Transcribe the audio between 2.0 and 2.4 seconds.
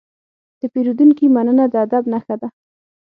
نښه